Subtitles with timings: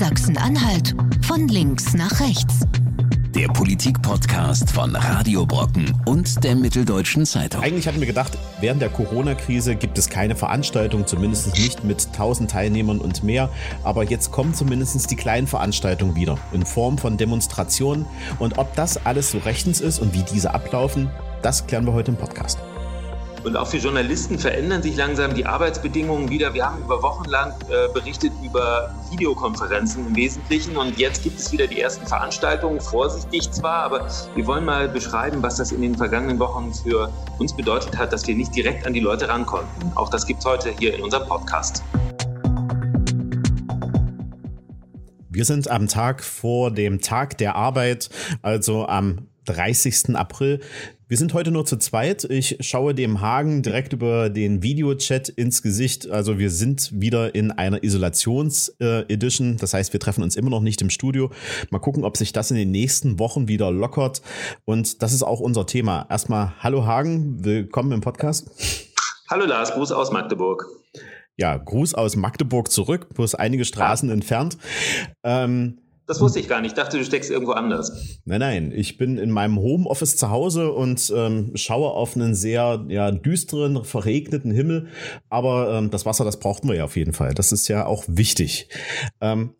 [0.00, 0.94] Sachsen-Anhalt
[1.26, 2.60] von links nach rechts.
[3.34, 7.62] Der Politik-Podcast von Radio Brocken und der Mitteldeutschen Zeitung.
[7.62, 12.50] Eigentlich hatten wir gedacht, während der Corona-Krise gibt es keine Veranstaltung, zumindest nicht mit 1000
[12.50, 13.50] Teilnehmern und mehr.
[13.84, 18.06] Aber jetzt kommen zumindest die kleinen Veranstaltungen wieder in Form von Demonstrationen.
[18.38, 21.10] Und ob das alles so rechtens ist und wie diese ablaufen,
[21.42, 22.58] das klären wir heute im Podcast.
[23.42, 26.52] Und auch für Journalisten verändern sich langsam die Arbeitsbedingungen wieder.
[26.52, 31.50] Wir haben über Wochen lang äh, berichtet über Videokonferenzen im Wesentlichen und jetzt gibt es
[31.50, 35.94] wieder die ersten Veranstaltungen, vorsichtig zwar, aber wir wollen mal beschreiben, was das in den
[35.96, 39.90] vergangenen Wochen für uns bedeutet hat, dass wir nicht direkt an die Leute ran konnten.
[39.94, 41.82] Auch das gibt es heute hier in unserem Podcast.
[45.30, 48.10] Wir sind am Tag vor dem Tag der Arbeit,
[48.42, 50.14] also am 30.
[50.14, 50.60] April.
[51.10, 52.22] Wir sind heute nur zu zweit.
[52.22, 56.08] Ich schaue dem Hagen direkt über den Videochat ins Gesicht.
[56.08, 59.56] Also wir sind wieder in einer Isolations-Edition.
[59.56, 61.32] Das heißt, wir treffen uns immer noch nicht im Studio.
[61.70, 64.22] Mal gucken, ob sich das in den nächsten Wochen wieder lockert.
[64.64, 66.06] Und das ist auch unser Thema.
[66.08, 68.48] Erstmal, hallo Hagen, willkommen im Podcast.
[69.28, 70.64] Hallo Lars, Gruß aus Magdeburg
[71.40, 74.14] ja, Gruß aus Magdeburg zurück, bloß einige Straßen ja.
[74.14, 74.58] entfernt.
[75.24, 75.79] Ähm,
[76.10, 76.72] das wusste ich gar nicht.
[76.72, 78.18] Ich dachte, du steckst irgendwo anders.
[78.24, 78.72] Nein, nein.
[78.74, 83.84] Ich bin in meinem Homeoffice zu Hause und ähm, schaue auf einen sehr ja, düsteren,
[83.84, 84.88] verregneten Himmel.
[85.28, 87.32] Aber ähm, das Wasser, das brauchten wir ja auf jeden Fall.
[87.32, 88.68] Das ist ja auch wichtig.
[89.20, 89.54] Ähm,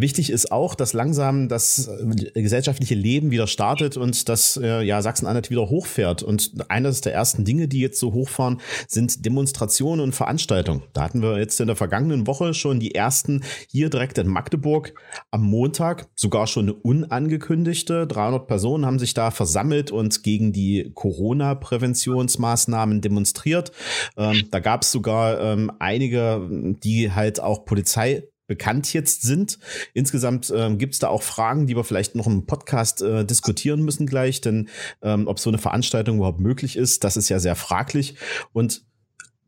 [0.00, 5.02] Wichtig ist auch, dass langsam das äh, gesellschaftliche Leben wieder startet und dass äh, ja,
[5.02, 6.22] Sachsen-Anhalt wieder hochfährt.
[6.22, 10.84] Und eines der ersten Dinge, die jetzt so hochfahren, sind Demonstrationen und Veranstaltungen.
[10.94, 14.94] Da hatten wir jetzt in der vergangenen Woche schon die ersten hier direkt in Magdeburg
[15.30, 18.06] am Montag, sogar schon eine unangekündigte.
[18.06, 23.70] 300 Personen haben sich da versammelt und gegen die Corona-Präventionsmaßnahmen demonstriert.
[24.16, 29.60] Ähm, da gab es sogar ähm, einige, die halt auch Polizei bekannt jetzt sind.
[29.94, 33.82] Insgesamt ähm, gibt es da auch Fragen, die wir vielleicht noch im Podcast äh, diskutieren
[33.82, 34.68] müssen gleich, denn
[35.02, 38.16] ähm, ob so eine Veranstaltung überhaupt möglich ist, das ist ja sehr fraglich.
[38.52, 38.82] Und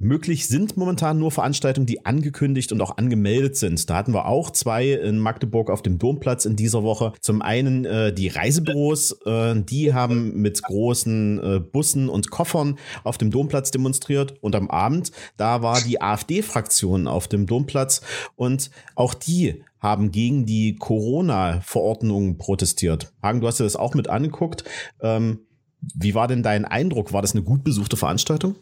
[0.04, 3.88] Möglich sind momentan nur Veranstaltungen, die angekündigt und auch angemeldet sind.
[3.88, 7.12] Da hatten wir auch zwei in Magdeburg auf dem Domplatz in dieser Woche.
[7.20, 13.16] Zum einen äh, die Reisebüros, äh, die haben mit großen äh, Bussen und Koffern auf
[13.16, 14.34] dem Domplatz demonstriert.
[14.40, 18.00] Und am Abend, da war die AfD-Fraktion auf dem Domplatz
[18.34, 23.12] und auch die haben gegen die Corona-Verordnungen protestiert.
[23.22, 24.64] Hagen, du hast dir das auch mit angeguckt.
[25.00, 25.46] Ähm,
[25.94, 27.12] wie war denn dein Eindruck?
[27.12, 28.56] War das eine gut besuchte Veranstaltung?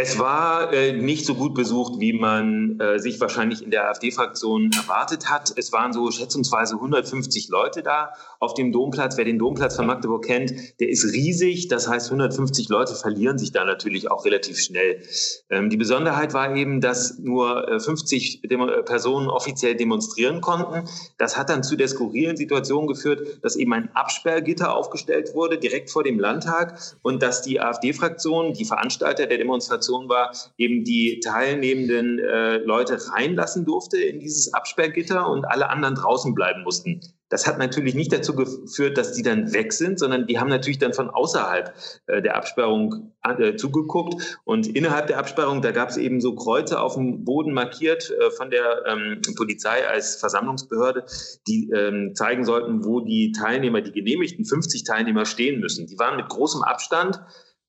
[0.00, 4.70] Es war äh, nicht so gut besucht, wie man äh, sich wahrscheinlich in der AfD-Fraktion
[4.72, 5.52] erwartet hat.
[5.56, 9.16] Es waren so schätzungsweise 150 Leute da auf dem Domplatz.
[9.16, 11.66] Wer den Domplatz von Magdeburg kennt, der ist riesig.
[11.66, 15.02] Das heißt, 150 Leute verlieren sich da natürlich auch relativ schnell.
[15.50, 20.88] Ähm, die Besonderheit war eben, dass nur äh, 50 Demo äh, Personen offiziell demonstrieren konnten.
[21.18, 25.90] Das hat dann zu der skurrilen Situation geführt, dass eben ein Absperrgitter aufgestellt wurde, direkt
[25.90, 31.20] vor dem Landtag, und dass die AfD-Fraktion, die Veranstalter der Demonstration, Situation war, eben die
[31.20, 37.00] teilnehmenden äh, Leute reinlassen durfte in dieses Absperrgitter und alle anderen draußen bleiben mussten.
[37.30, 40.78] Das hat natürlich nicht dazu geführt, dass die dann weg sind, sondern die haben natürlich
[40.78, 41.74] dann von außerhalb
[42.06, 44.40] äh, der Absperrung äh, zugeguckt.
[44.44, 48.30] Und innerhalb der Absperrung, da gab es eben so Kreuze auf dem Boden markiert äh,
[48.30, 51.04] von der ähm, Polizei als Versammlungsbehörde,
[51.46, 55.86] die ähm, zeigen sollten, wo die Teilnehmer, die genehmigten 50 Teilnehmer stehen müssen.
[55.86, 57.20] Die waren mit großem Abstand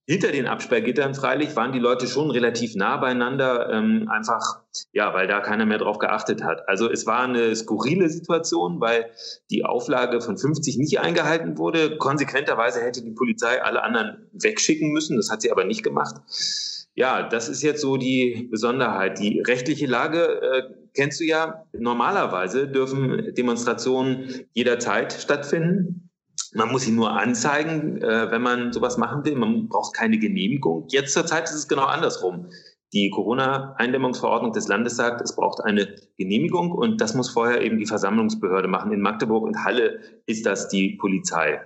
[0.09, 4.61] hinter den Absperrgittern freilich waren die Leute schon relativ nah beieinander, ähm, einfach,
[4.91, 6.67] ja, weil da keiner mehr drauf geachtet hat.
[6.67, 9.11] Also es war eine skurrile Situation, weil
[9.51, 11.99] die Auflage von 50 nicht eingehalten wurde.
[11.99, 15.15] Konsequenterweise hätte die Polizei alle anderen wegschicken müssen.
[15.15, 16.15] Das hat sie aber nicht gemacht.
[16.95, 19.19] Ja, das ist jetzt so die Besonderheit.
[19.19, 20.63] Die rechtliche Lage äh,
[20.95, 21.65] kennst du ja.
[21.71, 26.08] Normalerweise dürfen Demonstrationen jederzeit stattfinden.
[26.53, 29.35] Man muss sie nur anzeigen, äh, wenn man sowas machen will.
[29.35, 30.85] Man braucht keine Genehmigung.
[30.89, 32.47] Jetzt zur Zeit ist es genau andersrum.
[32.91, 37.85] Die Corona-Eindämmungsverordnung des Landes sagt, es braucht eine Genehmigung und das muss vorher eben die
[37.85, 38.91] Versammlungsbehörde machen.
[38.91, 41.61] In Magdeburg und Halle ist das die Polizei.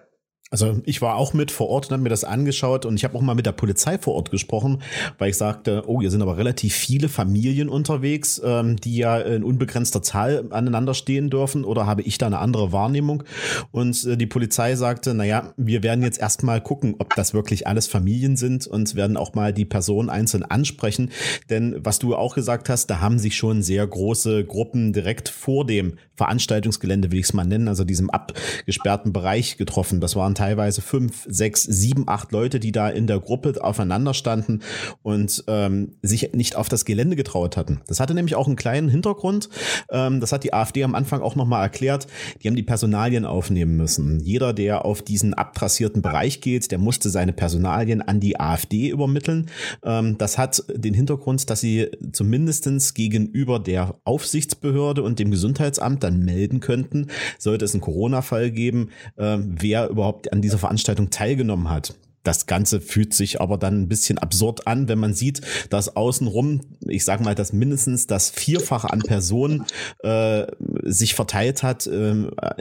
[0.53, 3.17] Also ich war auch mit vor Ort und habe mir das angeschaut und ich habe
[3.17, 4.83] auch mal mit der Polizei vor Ort gesprochen,
[5.17, 9.43] weil ich sagte, oh, hier sind aber relativ viele Familien unterwegs, ähm, die ja in
[9.43, 13.23] unbegrenzter Zahl aneinander stehen dürfen oder habe ich da eine andere Wahrnehmung?
[13.71, 17.87] Und äh, die Polizei sagte, naja, wir werden jetzt erstmal gucken, ob das wirklich alles
[17.87, 21.09] Familien sind und werden auch mal die Personen einzeln ansprechen.
[21.49, 25.65] Denn was du auch gesagt hast, da haben sich schon sehr große Gruppen direkt vor
[25.65, 29.99] dem Veranstaltungsgelände, will ich es mal nennen, also diesem abgesperrten Bereich getroffen.
[29.99, 34.59] Das waren teilweise fünf, sechs, sieben, acht Leute, die da in der Gruppe aufeinander standen
[35.01, 37.79] und ähm, sich nicht auf das Gelände getraut hatten.
[37.87, 39.47] Das hatte nämlich auch einen kleinen Hintergrund.
[39.89, 42.07] Ähm, das hat die AfD am Anfang auch nochmal erklärt.
[42.41, 44.19] Die haben die Personalien aufnehmen müssen.
[44.19, 49.49] Jeder, der auf diesen abtrassierten Bereich geht, der musste seine Personalien an die AfD übermitteln.
[49.85, 56.19] Ähm, das hat den Hintergrund, dass sie zumindestens gegenüber der Aufsichtsbehörde und dem Gesundheitsamt dann
[56.19, 57.07] melden könnten,
[57.39, 61.95] sollte es einen Corona-Fall geben, äh, wer überhaupt an dieser Veranstaltung teilgenommen hat.
[62.23, 66.61] Das Ganze fühlt sich aber dann ein bisschen absurd an, wenn man sieht, dass außenrum,
[66.87, 69.65] ich sage mal, dass mindestens das Vierfache an Personen
[70.03, 70.45] äh,
[70.83, 72.11] sich verteilt hat äh,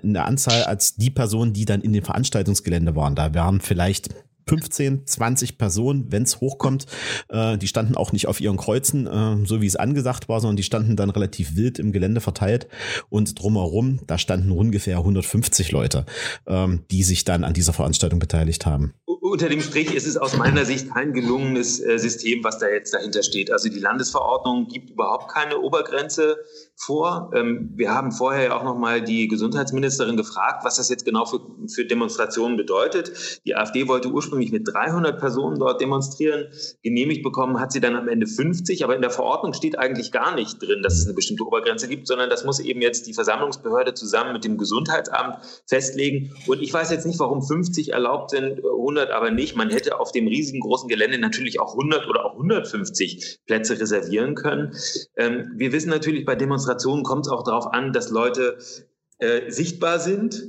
[0.02, 3.14] in der Anzahl als die Personen, die dann in dem Veranstaltungsgelände waren.
[3.14, 4.10] Da wären vielleicht
[4.46, 6.86] 15, 20 Personen, wenn es hochkommt.
[7.28, 10.56] Äh, die standen auch nicht auf ihren Kreuzen, äh, so wie es angesagt war, sondern
[10.56, 12.68] die standen dann relativ wild im Gelände verteilt.
[13.08, 16.06] Und drumherum, da standen ungefähr 150 Leute,
[16.46, 18.94] ähm, die sich dann an dieser Veranstaltung beteiligt haben
[19.32, 22.92] unter dem Strich ist es aus meiner Sicht kein gelungenes äh, System, was da jetzt
[22.92, 23.50] dahinter steht.
[23.50, 26.36] Also die Landesverordnung gibt überhaupt keine Obergrenze
[26.76, 27.30] vor.
[27.34, 31.24] Ähm, wir haben vorher ja auch noch mal die Gesundheitsministerin gefragt, was das jetzt genau
[31.24, 31.40] für,
[31.72, 33.40] für Demonstrationen bedeutet.
[33.44, 36.48] Die AfD wollte ursprünglich mit 300 Personen dort demonstrieren.
[36.82, 40.34] Genehmigt bekommen hat sie dann am Ende 50, aber in der Verordnung steht eigentlich gar
[40.34, 43.94] nicht drin, dass es eine bestimmte Obergrenze gibt, sondern das muss eben jetzt die Versammlungsbehörde
[43.94, 45.36] zusammen mit dem Gesundheitsamt
[45.66, 46.34] festlegen.
[46.46, 49.56] Und ich weiß jetzt nicht, warum 50 erlaubt sind, 100 aber nicht.
[49.56, 54.34] Man hätte auf dem riesigen großen Gelände natürlich auch 100 oder auch 150 Plätze reservieren
[54.34, 54.74] können.
[55.16, 56.61] Ähm, wir wissen natürlich, bei Demonstrationen
[57.02, 58.58] kommt es auch darauf an, dass Leute
[59.18, 60.42] äh, sichtbar sind.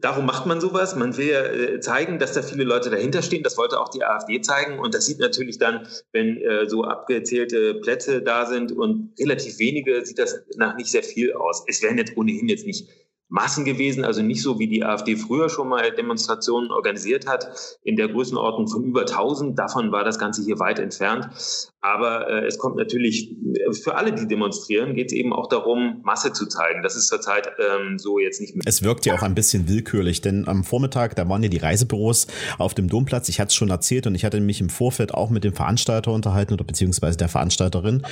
[0.00, 0.96] Darum macht man sowas.
[0.96, 3.42] Man will äh, zeigen, dass da viele Leute dahinter stehen.
[3.42, 4.78] Das wollte auch die AfD zeigen.
[4.78, 10.04] Und das sieht natürlich dann, wenn äh, so abgezählte Plätze da sind und relativ wenige,
[10.04, 11.64] sieht das nach nicht sehr viel aus.
[11.66, 12.88] Es werden jetzt ohnehin jetzt nicht
[13.28, 17.96] Massen gewesen, also nicht so wie die AfD früher schon mal Demonstrationen organisiert hat, in
[17.96, 19.58] der Größenordnung von über 1000.
[19.58, 21.28] Davon war das Ganze hier weit entfernt.
[21.80, 26.00] Aber äh, es kommt natürlich, äh, für alle, die demonstrieren, geht es eben auch darum,
[26.02, 26.82] Masse zu zeigen.
[26.82, 28.64] Das ist zurzeit ähm, so jetzt nicht mehr.
[28.66, 32.26] Es wirkt ja auch ein bisschen willkürlich, denn am Vormittag, da waren ja die Reisebüros
[32.58, 33.28] auf dem Domplatz.
[33.28, 36.12] Ich hatte es schon erzählt und ich hatte mich im Vorfeld auch mit dem Veranstalter
[36.12, 38.02] unterhalten oder beziehungsweise der Veranstalterin.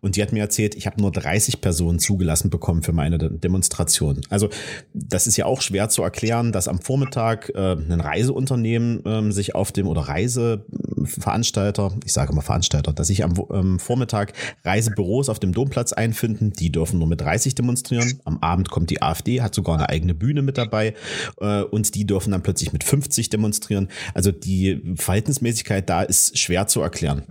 [0.00, 4.20] Und die hat mir erzählt, ich habe nur 30 Personen zugelassen bekommen für meine Demonstration.
[4.30, 4.50] Also
[4.94, 9.56] das ist ja auch schwer zu erklären, dass am Vormittag äh, ein Reiseunternehmen äh, sich
[9.56, 14.32] auf dem oder Reiseveranstalter, ich sage mal Veranstalter, dass ich sich am ähm, Vormittag
[14.64, 16.52] Reisebüros auf dem Domplatz einfinden.
[16.52, 18.20] Die dürfen nur mit 30 demonstrieren.
[18.24, 20.94] Am Abend kommt die AfD, hat sogar eine eigene Bühne mit dabei
[21.40, 23.88] äh, und die dürfen dann plötzlich mit 50 demonstrieren.
[24.14, 27.24] Also die Verhältnismäßigkeit da ist schwer zu erklären.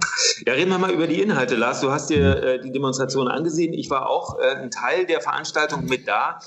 [0.46, 1.82] Ja, reden wir mal über die Inhalte, Lars.
[1.82, 3.74] Du hast dir äh, die Demonstration angesehen.
[3.74, 6.40] Ich war auch äh, ein Teil der Veranstaltung mit da.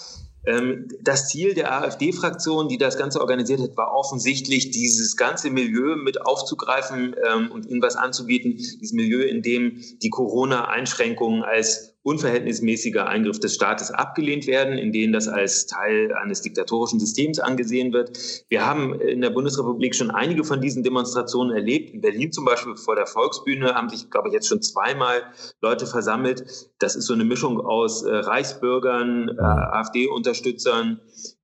[0.48, 5.96] Ähm, das Ziel der AfD-Fraktion, die das Ganze organisiert hat, war offensichtlich, dieses ganze Milieu
[5.96, 8.56] mit aufzugreifen ähm, und ihnen was anzubieten.
[8.56, 15.12] Dieses Milieu, in dem die Corona-Einschränkungen als unverhältnismäßiger Eingriff des Staates abgelehnt werden, in denen
[15.12, 18.19] das als Teil eines diktatorischen Systems angesehen wird.
[18.49, 21.90] Wir haben in der Bundesrepublik schon einige von diesen Demonstrationen erlebt.
[21.90, 25.22] In Berlin zum Beispiel vor der Volksbühne haben sich, glaube ich, jetzt schon zweimal
[25.60, 26.44] Leute versammelt.
[26.78, 31.00] Das ist so eine Mischung aus äh, Reichsbürgern, äh, AfD-Unterstützern,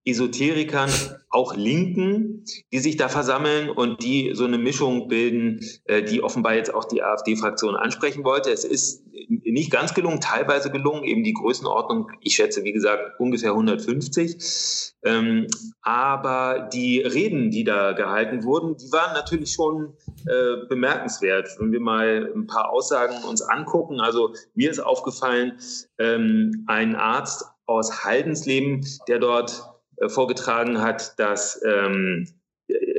[0.06, 0.90] Esoterikern,
[1.30, 6.54] auch Linken, die sich da versammeln und die so eine Mischung bilden, äh, die offenbar
[6.54, 8.50] jetzt auch die AfD-Fraktion ansprechen wollte.
[8.50, 9.02] Es ist
[9.54, 14.92] nicht ganz gelungen, teilweise gelungen, eben die Größenordnung, ich schätze, wie gesagt, ungefähr 150.
[15.04, 15.46] Ähm,
[15.80, 21.48] aber die Reden, die da gehalten wurden, die waren natürlich schon äh, bemerkenswert.
[21.58, 25.52] Wenn wir mal ein paar Aussagen uns angucken, also mir ist aufgefallen,
[25.98, 32.26] ähm, ein Arzt aus Haldensleben, der dort äh, vorgetragen hat, dass ähm,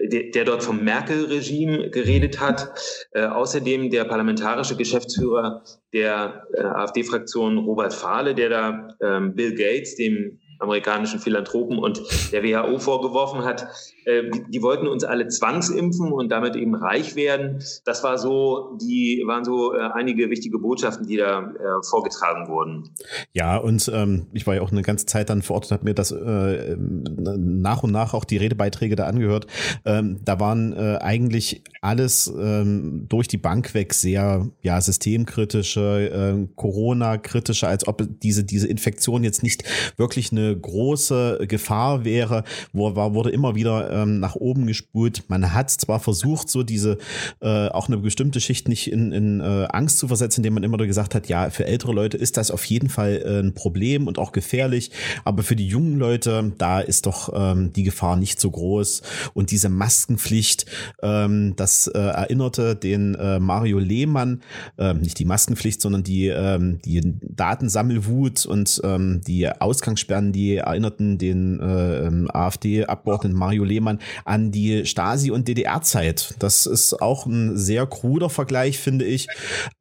[0.08, 2.72] der, der dort vom Merkel-Regime geredet hat.
[3.12, 9.96] Äh, außerdem der parlamentarische Geschäftsführer der äh, AfD-Fraktion Robert Fahle, der da ähm, Bill Gates,
[9.96, 13.68] dem amerikanischen Philanthropen und der WHO vorgeworfen hat,
[14.06, 17.64] äh, die wollten uns alle zwangsimpfen und damit eben reich werden.
[17.86, 22.92] Das war so, die waren so äh, einige wichtige Botschaften, die da äh, vorgetragen wurden.
[23.34, 25.86] Ja, und ähm, ich war ja auch eine ganze Zeit dann vor Ort und habe
[25.86, 29.48] mir das äh, nach und nach auch die Redebeiträge da angehört.
[29.86, 36.48] Ähm, da waren äh, eigentlich alles ähm, durch die Bank weg sehr ja systemkritische, äh,
[36.56, 39.64] Corona-kritische, als ob diese diese Infektion jetzt nicht
[39.98, 42.44] wirklich eine große Gefahr wäre,
[42.74, 45.24] wo, wurde immer wieder ähm, nach oben gespult.
[45.30, 46.98] Man hat zwar versucht, so diese
[47.42, 50.78] äh, auch eine bestimmte Schicht nicht in, in äh, Angst zu versetzen, indem man immer
[50.86, 54.20] gesagt hat, ja, für ältere Leute ist das auf jeden Fall äh, ein Problem und
[54.20, 54.92] auch gefährlich,
[55.24, 59.02] aber für die jungen Leute, da ist doch ähm, die Gefahr nicht so groß.
[59.34, 60.66] Und diese Maskenpflicht,
[61.02, 64.42] ähm, das äh, erinnerte den äh, Mario Lehmann,
[64.78, 71.18] äh, nicht die Maskenpflicht, sondern die, ähm, die Datensammelwut und ähm, die Ausgangssperren, die erinnerten
[71.18, 73.85] den äh, ähm, AfD-Abgeordneten Mario Lehmann
[74.26, 76.36] an die Stasi- und DDR-Zeit.
[76.40, 79.28] Das ist auch ein sehr kruder Vergleich, finde ich,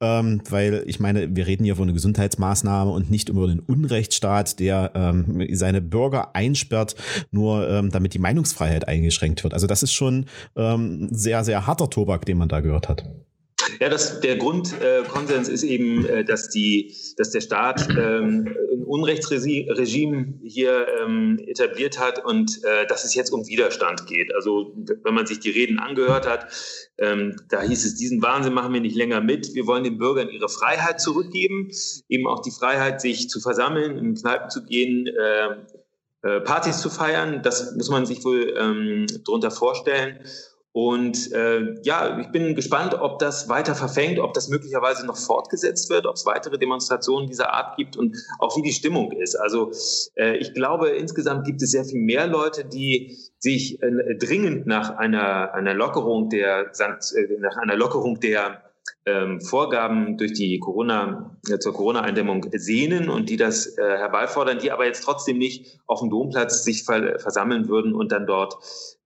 [0.01, 4.59] ähm, weil ich meine, wir reden hier von einer Gesundheitsmaßnahme und nicht über den Unrechtsstaat,
[4.59, 6.95] der ähm, seine Bürger einsperrt,
[7.31, 9.53] nur ähm, damit die Meinungsfreiheit eingeschränkt wird.
[9.53, 13.05] Also das ist schon ähm, sehr, sehr harter Tobak, den man da gehört hat.
[13.79, 18.83] Ja, das, der Grundkonsens äh, ist eben, äh, dass, die, dass der Staat ähm, ein
[18.83, 24.33] Unrechtsregime hier ähm, etabliert hat und äh, dass es jetzt um Widerstand geht.
[24.33, 26.47] Also wenn man sich die Reden angehört hat,
[26.97, 29.53] ähm, da hieß es, diesen Wahnsinn machen wir nicht länger mit.
[29.53, 31.69] Wir wollen den Bürgern ihre Freiheit zurückgeben,
[32.07, 35.55] eben auch die Freiheit, sich zu versammeln, in Kneipen zu gehen, äh,
[36.25, 37.41] äh, Partys zu feiern.
[37.43, 40.19] Das muss man sich wohl ähm, darunter vorstellen.
[40.75, 45.89] Und äh, ja, ich bin gespannt, ob das weiter verfängt, ob das möglicherweise noch fortgesetzt
[45.89, 49.35] wird, ob es weitere Demonstrationen dieser Art gibt und auch wie die Stimmung ist.
[49.35, 49.71] Also
[50.15, 54.97] äh, ich glaube, insgesamt gibt es sehr viel mehr Leute, die sich äh, dringend nach
[54.97, 58.61] einer, einer Lockerung der äh, nach einer Lockerung der
[59.05, 64.71] ähm, Vorgaben durch die Corona, äh, zur Corona-Eindämmung sehnen und die das äh, herbeifordern, die
[64.71, 68.55] aber jetzt trotzdem nicht auf dem Domplatz sich ver versammeln würden und dann dort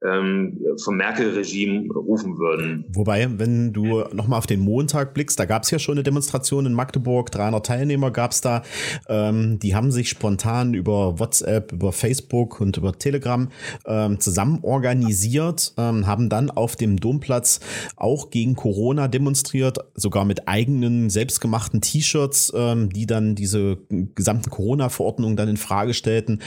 [0.01, 2.86] vom Merkel-Regime rufen würden.
[2.94, 6.65] Wobei, wenn du nochmal auf den Montag blickst, da gab es ja schon eine Demonstration
[6.65, 8.63] in Magdeburg, 300 Teilnehmer gab es da,
[9.10, 13.50] ähm, die haben sich spontan über WhatsApp, über Facebook und über Telegram
[13.86, 17.60] ähm, zusammen organisiert, ähm, haben dann auf dem Domplatz
[17.98, 23.79] auch gegen Corona demonstriert, sogar mit eigenen selbstgemachten T-Shirts, ähm, die dann diese
[24.15, 26.39] gesamten Corona-Verordnungen dann in Frage stellten.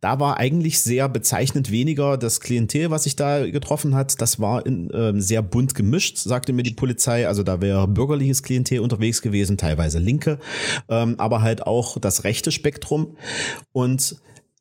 [0.00, 4.20] Da war eigentlich sehr bezeichnend weniger das Klientel, was sich da getroffen hat.
[4.20, 7.26] Das war in, äh, sehr bunt gemischt, sagte mir die Polizei.
[7.26, 10.38] Also da wäre bürgerliches Klientel unterwegs gewesen, teilweise Linke,
[10.88, 13.16] ähm, aber halt auch das rechte Spektrum.
[13.72, 14.16] Und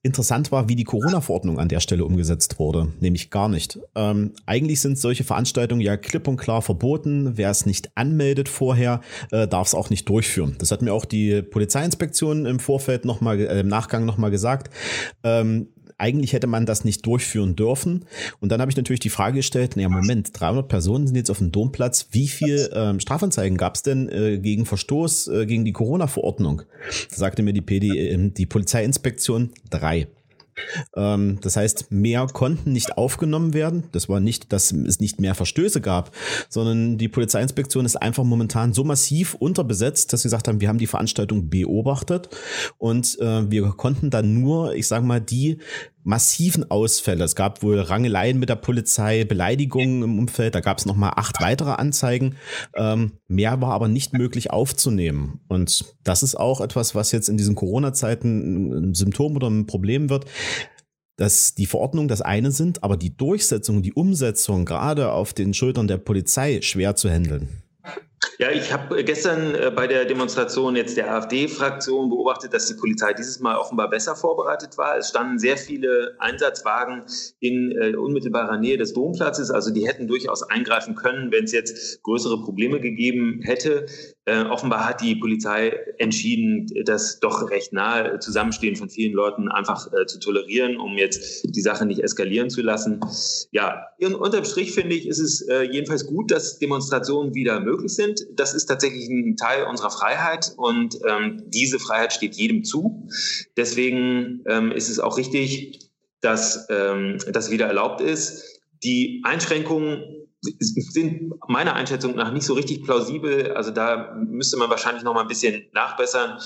[0.06, 3.80] Interessant war, wie die Corona-Verordnung an der Stelle umgesetzt wurde, nämlich gar nicht.
[3.96, 7.38] Ähm, eigentlich sind solche Veranstaltungen ja klipp und klar verboten.
[7.38, 10.58] Wer es nicht anmeldet vorher, äh, darf es auch nicht durchführen.
[10.60, 14.70] Das hat mir auch die Polizeiinspektion im Vorfeld nochmal, äh, im Nachgang nochmal gesagt.
[15.24, 18.06] Ähm, eigentlich hätte man das nicht durchführen dürfen.
[18.40, 21.38] Und dann habe ich natürlich die Frage gestellt, naja, Moment, 300 Personen sind jetzt auf
[21.38, 22.08] dem Domplatz.
[22.12, 26.64] Wie viel ähm, Strafanzeigen gab es denn äh, gegen Verstoß äh, gegen die Corona-Verordnung?
[27.10, 30.08] Sagte mir die, PD, äh, die Polizeiinspektion drei.
[30.96, 33.86] Ähm, das heißt, mehr konnten nicht aufgenommen werden.
[33.92, 36.12] Das war nicht, dass es nicht mehr Verstöße gab,
[36.50, 40.78] sondern die Polizeiinspektion ist einfach momentan so massiv unterbesetzt, dass sie gesagt haben, wir haben
[40.78, 42.30] die Veranstaltung beobachtet
[42.78, 45.60] und äh, wir konnten dann nur, ich sage mal, die
[46.06, 47.24] massiven Ausfälle.
[47.24, 50.56] Es gab wohl Rangeleien mit der Polizei, Beleidigungen im Umfeld.
[50.56, 52.36] Da gab es nochmal acht weitere Anzeigen.
[52.76, 55.42] Ähm, mehr war aber nicht möglich aufzunehmen.
[55.48, 60.10] Und das ist auch etwas, was jetzt in diesen Corona-Zeiten ein Symptom oder ein Problem
[60.10, 60.26] wird
[61.18, 65.88] dass die Verordnungen das eine sind, aber die Durchsetzung, die Umsetzung gerade auf den Schultern
[65.88, 67.64] der Polizei schwer zu handeln.
[68.40, 73.14] Ja, ich habe gestern äh, bei der Demonstration jetzt der AfD-Fraktion beobachtet, dass die Polizei
[73.14, 74.98] dieses Mal offenbar besser vorbereitet war.
[74.98, 77.04] Es standen sehr viele Einsatzwagen
[77.40, 79.52] in äh, unmittelbarer Nähe des Domplatzes.
[79.52, 83.86] Also die hätten durchaus eingreifen können, wenn es jetzt größere Probleme gegeben hätte.
[84.26, 89.92] Äh, offenbar hat die Polizei entschieden, das doch recht nahe Zusammenstehen von vielen Leuten einfach
[89.94, 93.00] äh, zu tolerieren, um jetzt die Sache nicht eskalieren zu lassen.
[93.52, 98.15] Ja, unterm Strich finde ich, ist es äh, jedenfalls gut, dass Demonstrationen wieder möglich sind.
[98.34, 103.08] Das ist tatsächlich ein Teil unserer Freiheit und ähm, diese Freiheit steht jedem zu.
[103.58, 105.90] Deswegen ähm, ist es auch richtig,
[106.22, 108.62] dass ähm, das wieder erlaubt ist.
[108.84, 113.54] Die Einschränkungen sind meiner Einschätzung nach nicht so richtig plausibel.
[113.54, 116.40] Also da müsste man wahrscheinlich noch mal ein bisschen nachbessern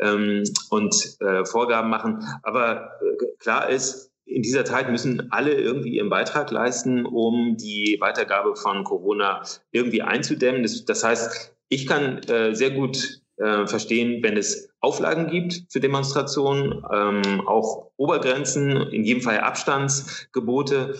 [0.00, 2.24] ähm, und äh, Vorgaben machen.
[2.42, 7.96] Aber äh, klar ist, in dieser Zeit müssen alle irgendwie ihren Beitrag leisten, um die
[8.00, 10.62] Weitergabe von Corona irgendwie einzudämmen.
[10.62, 15.80] Das, das heißt, ich kann äh, sehr gut äh, verstehen, wenn es Auflagen gibt für
[15.80, 20.96] Demonstrationen, ähm, auch Obergrenzen, in jedem Fall Abstandsgebote.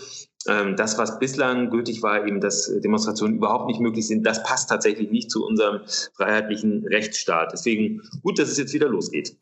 [0.47, 4.69] Ähm, das, was bislang gültig war, eben, dass Demonstrationen überhaupt nicht möglich sind, das passt
[4.69, 5.81] tatsächlich nicht zu unserem
[6.15, 7.51] freiheitlichen Rechtsstaat.
[7.51, 9.35] Deswegen gut, dass es jetzt wieder losgeht.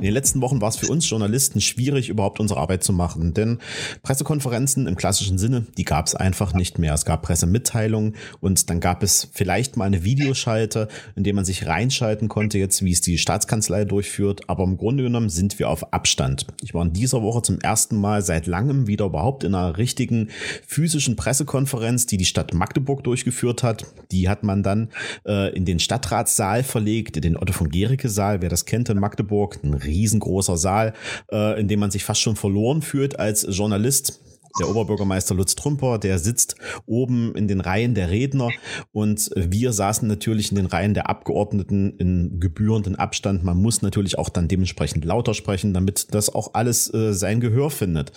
[0.00, 3.34] In den letzten Wochen war es für uns Journalisten schwierig, überhaupt unsere Arbeit zu machen,
[3.34, 3.58] denn
[4.02, 6.94] Pressekonferenzen im klassischen Sinne, die gab es einfach nicht mehr.
[6.94, 11.66] Es gab Pressemitteilungen und dann gab es vielleicht mal eine Videoschalte, in der man sich
[11.66, 15.92] reinschalten konnte, jetzt wie es die Staatskanzlei durchführt, aber im Grunde genommen sind wir auf
[15.92, 16.46] Abstand.
[16.62, 20.30] Ich war in dieser Woche zum ersten Mal seit langem wieder überhaupt in einer richtigen
[20.66, 23.84] physischen Pressekonferenz, die die Stadt Magdeburg durchgeführt hat.
[24.12, 24.88] Die hat man dann
[25.26, 28.98] äh, in den Stadtratssaal verlegt, in den Otto von Gericke Saal, wer das kennt in
[28.98, 30.94] Magdeburg, ein riesengroßer Saal,
[31.30, 34.20] äh, in dem man sich fast schon verloren fühlt als Journalist.
[34.58, 36.56] Der Oberbürgermeister Lutz Trumper, der sitzt
[36.86, 38.48] oben in den Reihen der Redner
[38.90, 43.44] und wir saßen natürlich in den Reihen der Abgeordneten in gebührenden Abstand.
[43.44, 47.70] Man muss natürlich auch dann dementsprechend lauter sprechen, damit das auch alles äh, sein Gehör
[47.70, 48.12] findet.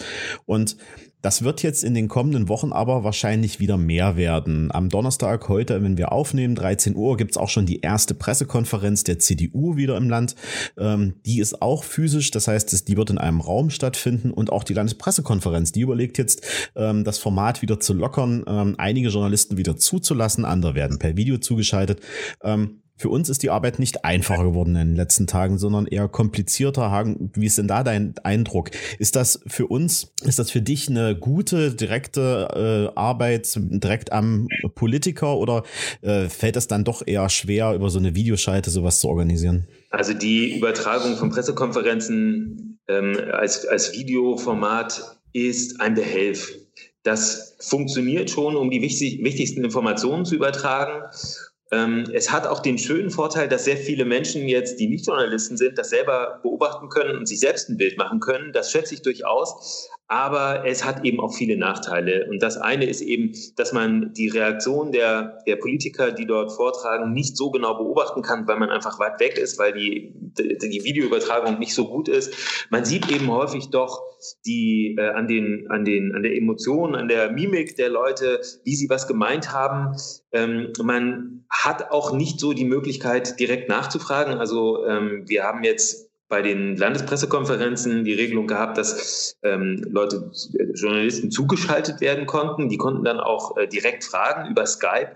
[0.45, 0.75] Und
[1.23, 4.71] das wird jetzt in den kommenden Wochen aber wahrscheinlich wieder mehr werden.
[4.71, 9.19] Am Donnerstag heute, wenn wir aufnehmen, 13 Uhr, gibt's auch schon die erste Pressekonferenz der
[9.19, 10.35] CDU wieder im Land.
[10.77, 14.65] Ähm, die ist auch physisch, das heißt, die wird in einem Raum stattfinden und auch
[14.65, 19.77] die Landespressekonferenz, die überlegt jetzt, ähm, das Format wieder zu lockern, ähm, einige Journalisten wieder
[19.77, 22.01] zuzulassen, andere werden per Video zugeschaltet.
[22.43, 26.07] Ähm, für uns ist die Arbeit nicht einfacher geworden in den letzten Tagen, sondern eher
[26.07, 26.91] komplizierter.
[26.91, 28.69] Hagen, wie ist denn da dein Eindruck?
[28.99, 34.47] Ist das für uns, ist das für dich eine gute, direkte äh, Arbeit direkt am
[34.75, 35.63] Politiker oder
[36.01, 39.67] äh, fällt es dann doch eher schwer, über so eine Videoschalte sowas zu organisieren?
[39.89, 46.53] Also die Übertragung von Pressekonferenzen ähm, als, als Videoformat ist ein Behelf.
[47.03, 51.03] Das funktioniert schon, um die wichtig, wichtigsten Informationen zu übertragen.
[51.73, 55.57] Ähm, es hat auch den schönen Vorteil, dass sehr viele Menschen jetzt, die nicht Journalisten
[55.57, 58.53] sind, das selber beobachten können und sich selbst ein Bild machen können.
[58.53, 59.89] Das schätze ich durchaus.
[60.13, 62.27] Aber es hat eben auch viele Nachteile.
[62.29, 67.13] Und das eine ist eben, dass man die Reaktion der, der Politiker, die dort vortragen,
[67.13, 71.57] nicht so genau beobachten kann, weil man einfach weit weg ist, weil die, die Videoübertragung
[71.57, 72.31] nicht so gut ist.
[72.69, 74.03] Man sieht eben häufig doch
[74.45, 78.75] die, äh, an, den, an, den, an der Emotion, an der Mimik der Leute, wie
[78.75, 79.97] sie was gemeint haben.
[80.31, 84.35] Ähm, man hat auch nicht so die Möglichkeit, direkt nachzufragen.
[84.35, 90.63] Also ähm, wir haben jetzt bei den Landespressekonferenzen die Regelung gehabt, dass ähm, Leute, äh,
[90.73, 92.69] Journalisten zugeschaltet werden konnten.
[92.69, 95.11] Die konnten dann auch äh, direkt fragen über Skype,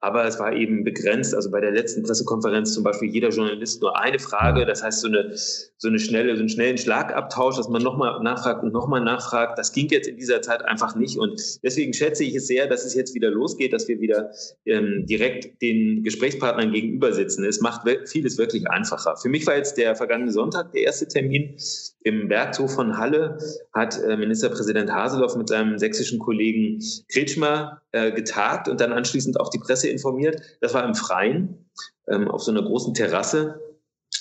[0.00, 1.36] aber es war eben begrenzt.
[1.36, 4.66] Also bei der letzten Pressekonferenz zum Beispiel jeder Journalist nur eine Frage.
[4.66, 8.64] Das heißt, so eine, so eine schnelle, so einen schnellen Schlagabtausch, dass man nochmal nachfragt
[8.64, 11.16] und nochmal nachfragt, das ging jetzt in dieser Zeit einfach nicht.
[11.16, 14.32] Und deswegen schätze ich es sehr, dass es jetzt wieder losgeht, dass wir wieder
[14.64, 17.44] ähm, direkt den Gesprächspartnern gegenüber sitzen.
[17.44, 19.16] Es macht vieles wirklich einfacher.
[19.16, 21.56] Für mich war jetzt der vergangene Sonntag Sonntag der erste Termin.
[22.02, 23.38] Im Werkhof von Halle
[23.72, 29.50] hat äh, Ministerpräsident Haseloff mit seinem sächsischen Kollegen Kretschmer äh, getagt und dann anschließend auch
[29.50, 30.40] die Presse informiert.
[30.60, 31.68] Das war im Freien
[32.08, 33.60] ähm, auf so einer großen Terrasse.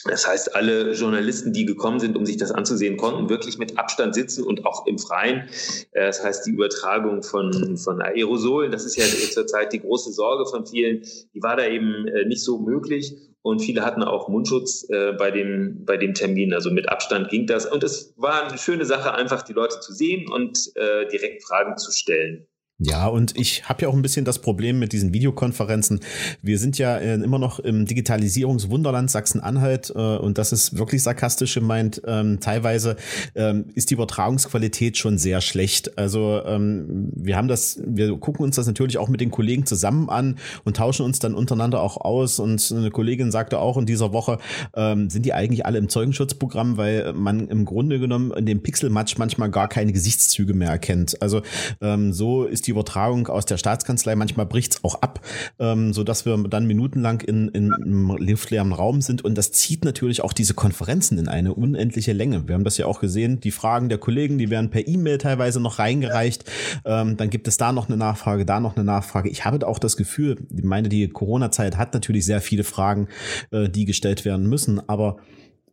[0.09, 4.13] Das heißt, alle Journalisten, die gekommen sind, um sich das anzusehen, konnten wirklich mit Abstand
[4.13, 5.47] sitzen und auch im Freien.
[5.91, 10.45] Äh, das heißt, die Übertragung von, von Aerosolen, das ist ja zurzeit die große Sorge
[10.49, 13.15] von vielen, die war da eben nicht so möglich.
[13.45, 16.51] Und viele hatten auch Mundschutz äh, bei, dem, bei dem Termin.
[16.51, 17.67] Also mit Abstand ging das.
[17.67, 21.77] Und es war eine schöne Sache, einfach die Leute zu sehen und äh, direkt Fragen
[21.77, 22.47] zu stellen.
[22.77, 26.01] Ja, und ich habe ja auch ein bisschen das Problem mit diesen Videokonferenzen.
[26.41, 31.53] Wir sind ja äh, immer noch im Digitalisierungswunderland Sachsen-Anhalt äh, und das ist wirklich sarkastisch
[31.53, 32.01] gemeint.
[32.05, 32.97] Ähm, teilweise
[33.33, 35.97] ähm, ist die Übertragungsqualität schon sehr schlecht.
[35.97, 40.09] Also ähm, wir haben das, wir gucken uns das natürlich auch mit den Kollegen zusammen
[40.09, 42.39] an und tauschen uns dann untereinander auch aus.
[42.39, 44.37] Und eine Kollegin sagte auch in dieser Woche,
[44.75, 49.17] ähm, sind die eigentlich alle im Zeugenschutzprogramm, weil man im Grunde genommen in dem Pixelmatch
[49.17, 51.21] manchmal gar keine Gesichtszüge mehr erkennt.
[51.21, 51.41] Also
[51.79, 54.15] ähm, so ist die Übertragung aus der Staatskanzlei.
[54.15, 55.21] Manchmal bricht's auch ab,
[55.59, 59.23] ähm, so dass wir dann minutenlang in, in einem luftleeren Raum sind.
[59.23, 62.47] Und das zieht natürlich auch diese Konferenzen in eine unendliche Länge.
[62.47, 63.39] Wir haben das ja auch gesehen.
[63.39, 66.45] Die Fragen der Kollegen, die werden per E-Mail teilweise noch reingereicht.
[66.85, 69.29] Ähm, dann gibt es da noch eine Nachfrage, da noch eine Nachfrage.
[69.29, 73.07] Ich habe auch das Gefühl, ich meine, die Corona-Zeit hat natürlich sehr viele Fragen,
[73.51, 74.87] äh, die gestellt werden müssen.
[74.89, 75.17] Aber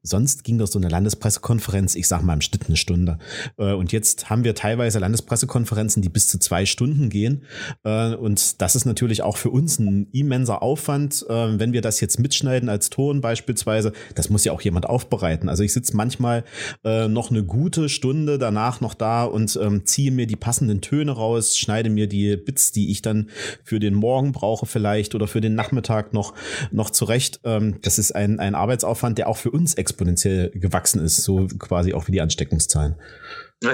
[0.04, 3.18] Sonst ging das so eine Landespressekonferenz, ich sag mal im Schnitt eine Stunde.
[3.56, 7.44] Äh, und jetzt haben wir teilweise Landespressekonferenzen, die bis zu zwei Stunden gehen.
[7.84, 12.00] Äh, und das ist natürlich auch für uns ein immenser Aufwand, äh, wenn wir das
[12.00, 13.92] jetzt mitschneiden als Ton beispielsweise.
[14.16, 15.48] Das muss ja auch jemand aufbereiten.
[15.48, 16.44] Also ich sitze manchmal
[16.84, 21.56] noch eine gute Stunde danach noch da und ähm, ziehe mir die passenden Töne raus,
[21.56, 23.30] schneide mir die Bits, die ich dann
[23.64, 26.34] für den Morgen brauche vielleicht oder für den Nachmittag noch,
[26.70, 27.40] noch zurecht.
[27.44, 31.92] Ähm, das ist ein, ein Arbeitsaufwand, der auch für uns exponentiell gewachsen ist, so quasi
[31.92, 32.96] auch wie die Ansteckungszahlen.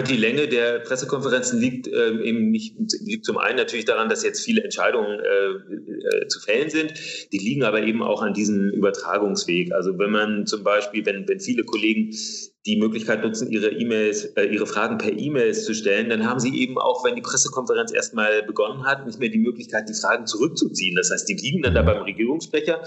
[0.07, 4.45] Die Länge der Pressekonferenzen liegt äh, eben nicht, liegt zum einen natürlich daran, dass jetzt
[4.45, 6.93] viele Entscheidungen äh, äh, zu fällen sind.
[7.33, 9.73] Die liegen aber eben auch an diesem Übertragungsweg.
[9.73, 12.13] Also wenn man zum Beispiel, wenn, wenn viele Kollegen
[12.69, 16.55] die Möglichkeit nutzen, ihre E-Mails, äh, ihre Fragen per E-Mails zu stellen, dann haben sie
[16.61, 20.95] eben auch, wenn die Pressekonferenz erstmal begonnen hat, nicht mehr die Möglichkeit, die Fragen zurückzuziehen.
[20.95, 22.83] Das heißt, die liegen dann da beim Regierungssprecher.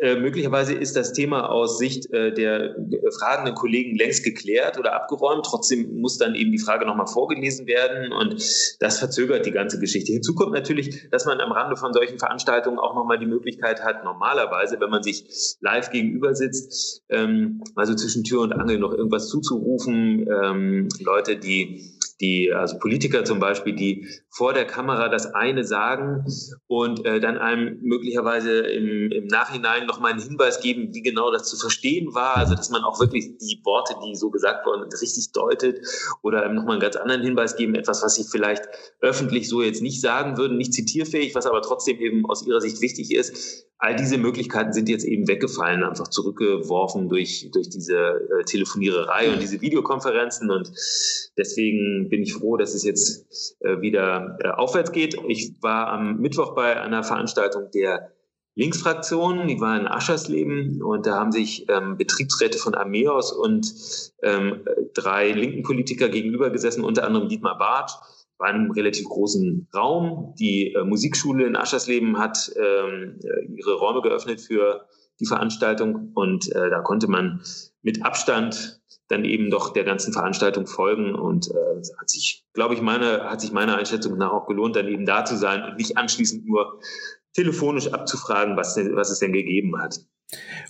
[0.00, 2.74] Äh, möglicherweise ist das Thema aus Sicht äh, der
[3.18, 5.44] fragenden Kollegen längst geklärt oder abgeräumt.
[5.44, 8.42] Trotzdem muss dann eben die Frage nochmal vorgelesen werden und
[8.80, 10.12] das verzögert die ganze Geschichte.
[10.12, 14.02] Hinzu kommt natürlich, dass man am Rande von solchen Veranstaltungen auch nochmal die Möglichkeit hat,
[14.02, 19.28] normalerweise, wenn man sich live gegenüber sitzt, ähm, also zwischen Tür und Angel noch irgendwas
[19.28, 20.26] zuzurufen.
[20.28, 26.24] Ähm, Leute, die die, also Politiker zum Beispiel, die vor der Kamera das eine sagen
[26.66, 31.48] und äh, dann einem möglicherweise im, im Nachhinein nochmal einen Hinweis geben, wie genau das
[31.48, 32.36] zu verstehen war.
[32.36, 35.80] Also dass man auch wirklich die Worte, die so gesagt wurden, richtig deutet
[36.22, 38.64] oder einem nochmal einen ganz anderen Hinweis geben, etwas, was sie vielleicht
[39.00, 42.80] öffentlich so jetzt nicht sagen würden, nicht zitierfähig, was aber trotzdem eben aus ihrer Sicht
[42.80, 43.66] wichtig ist.
[43.82, 49.40] All diese Möglichkeiten sind jetzt eben weggefallen, einfach zurückgeworfen durch, durch diese äh, Telefoniererei und
[49.40, 50.50] diese Videokonferenzen.
[50.50, 50.70] Und
[51.38, 55.16] deswegen bin ich froh, dass es jetzt äh, wieder äh, aufwärts geht.
[55.28, 58.12] Ich war am Mittwoch bei einer Veranstaltung der
[58.56, 63.72] Linksfraktion, die war in Aschersleben und da haben sich ähm, Betriebsräte von Ameos und
[64.22, 67.92] ähm, drei linken Politiker gegenüber gesessen, unter anderem Dietmar Barth
[68.38, 70.34] war in einem relativ großen Raum.
[70.38, 74.86] Die äh, Musikschule in Aschersleben hat ähm, äh, ihre Räume geöffnet für
[75.20, 77.42] die Veranstaltung und äh, da konnte man
[77.82, 78.79] mit Abstand
[79.10, 83.40] dann eben doch der ganzen Veranstaltung folgen und äh, hat sich, glaube ich, meine, hat
[83.40, 86.80] sich meiner Einschätzung nach auch gelohnt, dann eben da zu sein und nicht anschließend nur
[87.34, 90.00] telefonisch abzufragen, was, was es denn gegeben hat.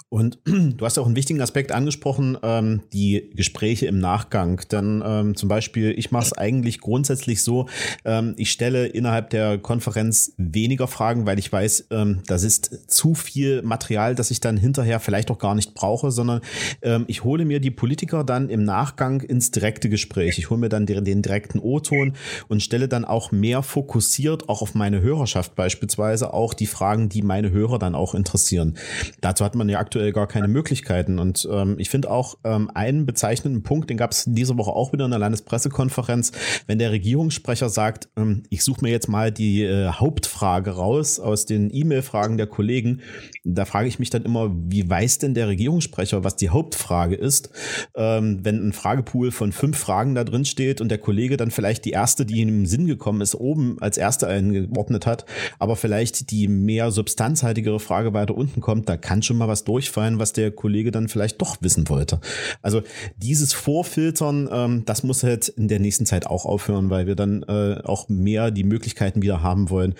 [0.08, 4.60] Und du hast auch einen wichtigen Aspekt angesprochen, ähm, die Gespräche im Nachgang.
[4.70, 7.68] Denn ähm, zum Beispiel, ich mache es eigentlich grundsätzlich so,
[8.04, 13.14] ähm, ich stelle innerhalb der Konferenz weniger Fragen, weil ich weiß, ähm, das ist zu
[13.14, 16.40] viel Material, das ich dann hinterher vielleicht auch gar nicht brauche, sondern
[16.82, 20.38] ähm, ich hole mir die Politiker dann im Nachgang ins direkte Gespräch.
[20.38, 22.14] Ich hole mir dann den, den direkten O-Ton
[22.48, 27.22] und stelle dann auch mehr fokussiert auch auf meine Hörerschaft beispielsweise auch die Fragen, die
[27.22, 28.76] meine Hörer dann auch interessieren.
[29.20, 31.18] Dazu hat man ja aktuell gar keine Möglichkeiten.
[31.18, 34.92] Und ähm, ich finde auch ähm, einen bezeichnenden Punkt, den gab es diese Woche auch
[34.92, 36.32] wieder in der Landespressekonferenz,
[36.66, 41.46] wenn der Regierungssprecher sagt, ähm, ich suche mir jetzt mal die äh, Hauptfrage raus aus
[41.46, 43.00] den E-Mail-Fragen der Kollegen.
[43.44, 47.50] Da frage ich mich dann immer, wie weiß denn der Regierungssprecher, was die Hauptfrage ist,
[47.94, 51.84] ähm, wenn ein Fragepool von fünf Fragen da drin steht und der Kollege dann vielleicht
[51.84, 55.24] die erste, die ihm im Sinn gekommen ist, oben als erste eingeordnet hat,
[55.58, 60.18] aber vielleicht die mehr substanzhaltigere Frage weiter unten kommt, da kann schon mal was durchfallen,
[60.18, 62.20] was der Kollege dann vielleicht doch wissen wollte.
[62.62, 62.82] Also
[63.16, 67.42] dieses Vorfiltern, ähm, das muss halt in der nächsten Zeit auch aufhören, weil wir dann
[67.42, 69.94] äh, auch mehr die Möglichkeiten wieder haben wollen,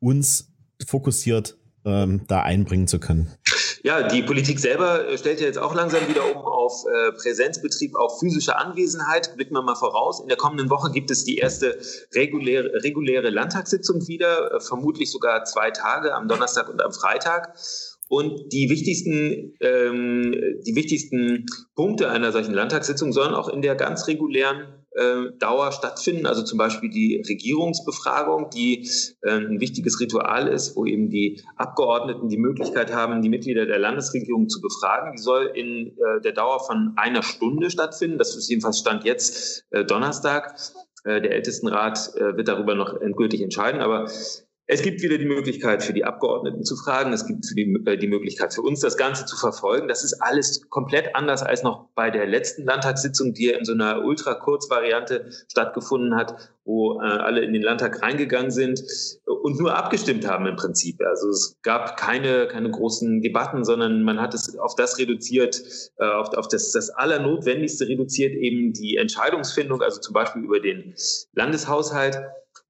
[0.00, 0.52] uns
[0.84, 3.30] fokussiert ähm, da einbringen zu können.
[3.86, 7.94] Ja, die Politik selber äh, stellt ja jetzt auch langsam wieder um auf äh, Präsenzbetrieb,
[7.94, 9.36] auf physische Anwesenheit.
[9.36, 10.18] Blicken wir mal voraus.
[10.20, 11.78] In der kommenden Woche gibt es die erste
[12.12, 17.54] reguläre, reguläre Landtagssitzung wieder, äh, vermutlich sogar zwei Tage, am Donnerstag und am Freitag.
[18.08, 20.32] Und die wichtigsten, ähm,
[20.64, 26.26] die wichtigsten Punkte einer solchen Landtagssitzung sollen auch in der ganz regulären äh, Dauer stattfinden.
[26.26, 28.88] Also zum Beispiel die Regierungsbefragung, die
[29.22, 33.78] äh, ein wichtiges Ritual ist, wo eben die Abgeordneten die Möglichkeit haben, die Mitglieder der
[33.78, 35.12] Landesregierung zu befragen.
[35.16, 38.18] Die soll in äh, der Dauer von einer Stunde stattfinden.
[38.18, 40.54] Das ist jedenfalls Stand jetzt äh, Donnerstag.
[41.04, 43.80] Äh, der Ältestenrat äh, wird darüber noch endgültig entscheiden.
[43.80, 44.10] Aber
[44.68, 47.12] es gibt wieder die Möglichkeit für die Abgeordneten zu fragen.
[47.12, 49.86] Es gibt die, äh, die, Möglichkeit für uns, das Ganze zu verfolgen.
[49.86, 53.72] Das ist alles komplett anders als noch bei der letzten Landtagssitzung, die ja in so
[53.72, 58.82] einer Ultra-Kurz-Variante stattgefunden hat, wo äh, alle in den Landtag reingegangen sind
[59.24, 61.00] und nur abgestimmt haben im Prinzip.
[61.00, 65.62] Also es gab keine, keine großen Debatten, sondern man hat es auf das reduziert,
[65.98, 70.94] äh, auf, auf das, das Allernotwendigste reduziert, eben die Entscheidungsfindung, also zum Beispiel über den
[71.34, 72.18] Landeshaushalt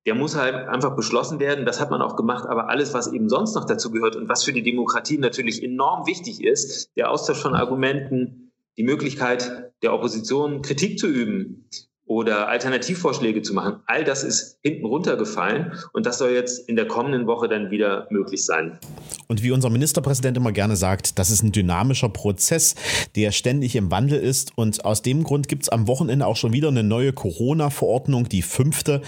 [0.06, 1.66] der muss halt einfach beschlossen werden.
[1.66, 2.46] Das hat man auch gemacht.
[2.46, 6.06] Aber alles, was eben sonst noch dazu gehört und was für die Demokratie natürlich enorm
[6.06, 11.68] wichtig ist, der Austausch von Argumenten, die Möglichkeit der Opposition Kritik zu üben,
[12.06, 13.80] oder Alternativvorschläge zu machen.
[13.86, 18.06] All das ist hinten runtergefallen und das soll jetzt in der kommenden Woche dann wieder
[18.10, 18.78] möglich sein.
[19.26, 22.76] Und wie unser Ministerpräsident immer gerne sagt, das ist ein dynamischer Prozess,
[23.16, 26.52] der ständig im Wandel ist und aus dem Grund gibt es am Wochenende auch schon
[26.52, 29.02] wieder eine neue Corona-Verordnung, die fünfte.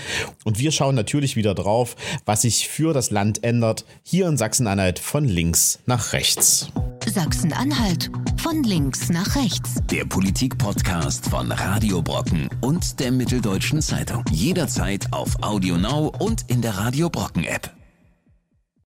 [0.44, 1.94] Und wir schauen natürlich wieder drauf,
[2.26, 6.68] was sich für das Land ändert, hier in Sachsen-Anhalt von links nach rechts.
[7.06, 8.10] Sachsen-Anhalt
[8.42, 9.76] Von links nach rechts.
[9.90, 14.24] Der Politik-Podcast von Radio Brocken und der Mitteldeutschen Zeitung.
[14.30, 17.77] Jederzeit auf Audio Now und in der Radio Brocken App.